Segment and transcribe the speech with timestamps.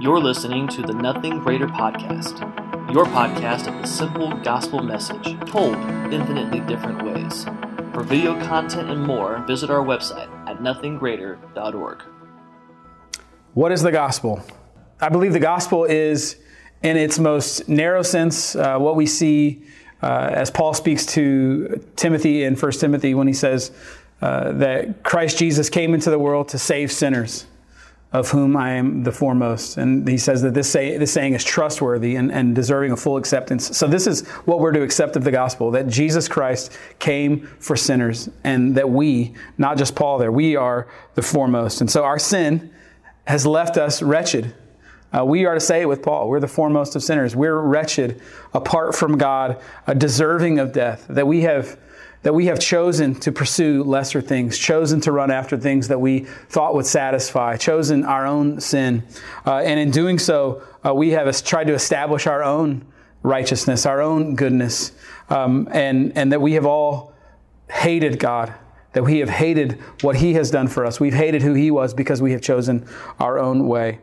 [0.00, 2.38] You're listening to the Nothing Greater Podcast,
[2.94, 5.74] your podcast of the simple gospel message told
[6.12, 7.44] infinitely different ways.
[7.92, 12.02] For video content and more, visit our website at nothinggreater.org.
[13.54, 14.40] What is the gospel?
[15.00, 16.36] I believe the gospel is,
[16.84, 19.64] in its most narrow sense, uh, what we see
[20.00, 23.72] uh, as Paul speaks to Timothy in 1 Timothy when he says
[24.22, 27.46] uh, that Christ Jesus came into the world to save sinners
[28.12, 29.76] of whom I am the foremost.
[29.76, 33.18] And he says that this, say, this saying is trustworthy and, and deserving of full
[33.18, 33.76] acceptance.
[33.76, 37.76] So, this is what we're to accept of the gospel that Jesus Christ came for
[37.76, 41.82] sinners, and that we, not just Paul there, we are the foremost.
[41.82, 42.72] And so, our sin
[43.26, 44.54] has left us wretched.
[45.16, 46.28] Uh, we are to say it with Paul.
[46.28, 47.34] We're the foremost of sinners.
[47.34, 48.20] We're wretched
[48.52, 51.06] apart from God, uh, deserving of death.
[51.08, 51.78] That we have
[52.22, 56.20] that we have chosen to pursue lesser things, chosen to run after things that we
[56.48, 59.04] thought would satisfy, chosen our own sin.
[59.46, 62.84] Uh, and in doing so, uh, we have tried to establish our own
[63.22, 64.92] righteousness, our own goodness,
[65.30, 67.12] um, and, and that we have all
[67.70, 68.52] hated God,
[68.94, 70.98] that we have hated what He has done for us.
[70.98, 72.86] We've hated who He was because we have chosen
[73.20, 74.00] our own way.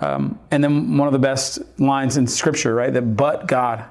[0.00, 2.92] Um, and then one of the best lines in Scripture, right?
[2.92, 3.84] That but God,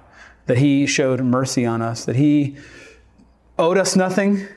[0.46, 2.58] that He showed mercy on us, that He
[3.58, 4.48] owed us nothing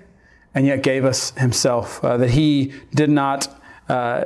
[0.56, 2.02] and yet gave us himself.
[2.02, 3.48] Uh, that he did not
[3.88, 4.24] uh,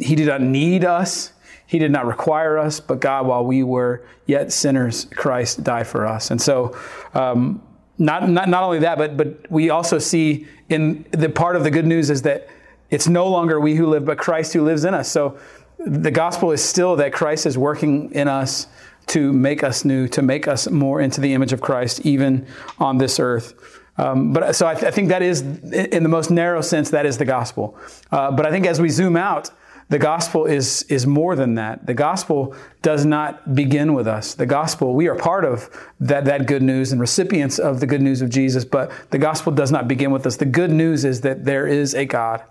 [0.00, 1.32] he did not need us.
[1.66, 6.06] He did not require us, but God, while we were yet sinners, Christ died for
[6.06, 6.30] us.
[6.30, 6.78] And so,
[7.12, 7.62] um,
[7.98, 11.70] not, not, not only that, but, but we also see in the part of the
[11.70, 12.48] good news is that
[12.90, 15.10] it's no longer we who live, but Christ who lives in us.
[15.10, 15.38] So
[15.78, 18.66] the gospel is still that Christ is working in us
[19.06, 22.46] to make us new, to make us more into the image of Christ, even
[22.78, 23.54] on this earth.
[23.96, 27.06] Um, but so I, th- I, think that is, in the most narrow sense, that
[27.06, 27.78] is the gospel.
[28.10, 29.50] Uh, but I think as we zoom out,
[29.90, 31.86] the gospel is is more than that.
[31.86, 34.34] The gospel does not begin with us.
[34.34, 35.68] The gospel, we are part of
[36.00, 39.52] that, that good news and recipients of the good news of Jesus, but the gospel
[39.52, 40.38] does not begin with us.
[40.38, 42.42] The good news is that there is a God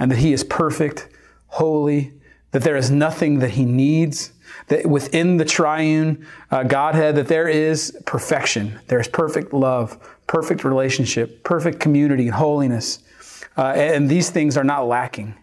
[0.00, 1.08] and that He is perfect,
[1.46, 2.12] holy,
[2.54, 4.32] that there is nothing that He needs,
[4.68, 8.78] that within the triune uh, Godhead, that there is perfection.
[8.86, 9.98] There is perfect love,
[10.28, 13.00] perfect relationship, perfect community and holiness.
[13.56, 15.34] Uh, and these things are not lacking.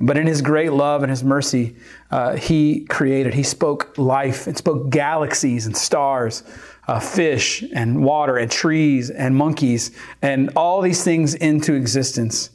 [0.00, 1.74] But in his great love and his mercy,
[2.12, 6.44] uh, he created, he spoke life and spoke galaxies and stars,
[6.86, 9.90] uh, fish and water and trees and monkeys
[10.22, 12.50] and all these things into existence.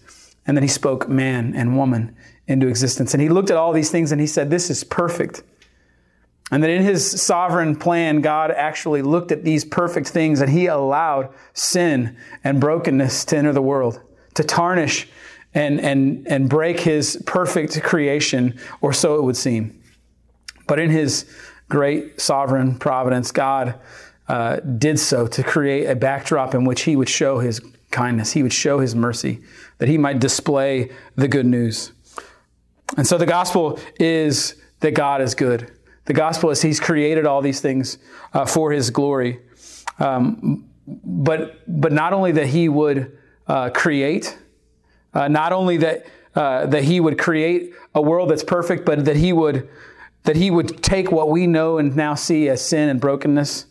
[0.47, 2.15] And then he spoke man and woman
[2.51, 3.13] into existence.
[3.13, 5.43] And he looked at all these things and he said, This is perfect.
[6.51, 10.67] And that in his sovereign plan, God actually looked at these perfect things and he
[10.67, 14.01] allowed sin and brokenness to enter the world,
[14.33, 15.07] to tarnish
[15.53, 19.81] and, and, and break his perfect creation, or so it would seem.
[20.67, 21.25] But in his
[21.69, 23.75] great sovereign providence, God
[24.27, 27.61] uh, did so to create a backdrop in which he would show his
[27.91, 29.41] kindness, he would show his mercy,
[29.77, 31.91] that he might display the good news.
[32.97, 35.71] And so the gospel is that God is good.
[36.05, 37.97] The gospel is He's created all these things
[38.33, 39.39] uh, for His glory.
[39.99, 44.37] Um, but, but not only that He would uh, create,
[45.13, 49.15] uh, not only that, uh, that He would create a world that's perfect, but that
[49.15, 49.69] He would,
[50.23, 53.67] that He would take what we know and now see as sin and brokenness,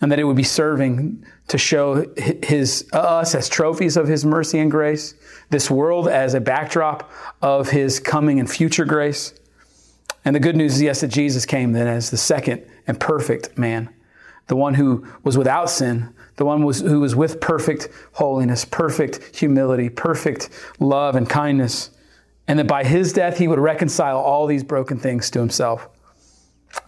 [0.00, 4.58] and that it would be serving to show his, us as trophies of His mercy
[4.58, 5.14] and grace,
[5.50, 7.10] this world as a backdrop
[7.42, 9.34] of His coming and future grace.
[10.24, 13.58] And the good news is, yes, that Jesus came then as the second and perfect
[13.58, 13.92] man,
[14.46, 19.36] the one who was without sin, the one was, who was with perfect holiness, perfect
[19.36, 21.90] humility, perfect love and kindness.
[22.48, 25.88] And that by his death, he would reconcile all these broken things to himself.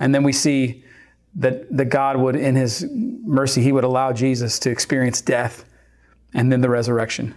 [0.00, 0.84] And then we see
[1.36, 5.64] that, that God would, in his mercy, he would allow Jesus to experience death
[6.34, 7.34] and then the resurrection.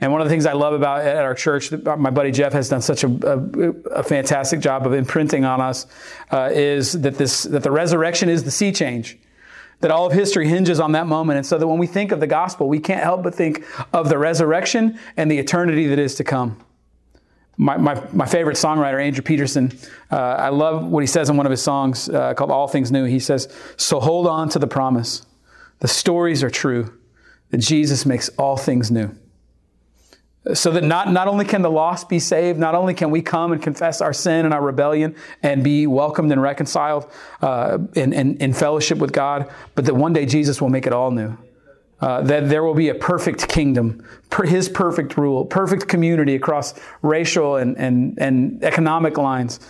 [0.00, 2.70] And one of the things I love about at our church, my buddy Jeff has
[2.70, 5.86] done such a, a, a fantastic job of imprinting on us,
[6.30, 9.18] uh, is that this that the resurrection is the sea change.
[9.80, 11.38] That all of history hinges on that moment.
[11.38, 14.08] And so that when we think of the gospel, we can't help but think of
[14.08, 16.58] the resurrection and the eternity that is to come.
[17.60, 19.70] My, my, my favorite songwriter, Andrew Peterson,
[20.10, 22.90] uh, I love what he says in one of his songs uh, called All Things
[22.90, 23.04] New.
[23.04, 25.26] He says, So hold on to the promise.
[25.80, 26.98] The stories are true,
[27.50, 29.14] that Jesus makes all things new
[30.54, 33.52] so that not, not only can the lost be saved, not only can we come
[33.52, 37.10] and confess our sin and our rebellion and be welcomed and reconciled
[37.42, 40.94] uh, in, in, in, fellowship with God, but that one day Jesus will make it
[40.94, 41.36] all new.
[42.00, 46.72] Uh, that there will be a perfect kingdom, per his perfect rule, perfect community across
[47.02, 49.60] racial and, and, and economic lines.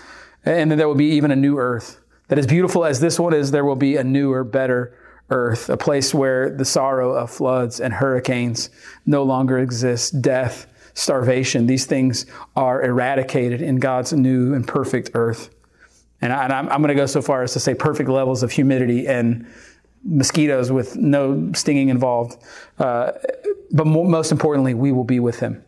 [0.45, 2.01] And then there will be even a new earth.
[2.29, 4.97] That as beautiful as this one is, there will be a newer, better
[5.31, 8.71] earth, a place where the sorrow of floods and hurricanes
[9.07, 12.27] no longer exists, death, starvation, these things
[12.57, 15.55] are eradicated in God's new and perfect earth.
[16.21, 19.09] And, I, am going to go so far as to say perfect levels of humidity
[19.09, 19.47] and
[20.03, 22.43] mosquitoes with no stinging involved.
[22.79, 23.13] Uh,
[23.71, 25.63] but most importantly, we will be with him.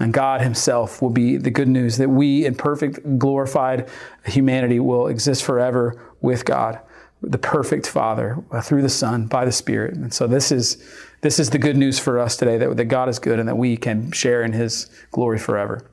[0.00, 3.88] And God Himself will be the good news that we in perfect, glorified
[4.24, 6.80] humanity will exist forever with God,
[7.20, 9.94] the perfect Father, uh, through the Son, by the Spirit.
[9.94, 10.82] And so this is,
[11.20, 13.58] this is the good news for us today that, that God is good and that
[13.58, 15.86] we can share in His glory forever.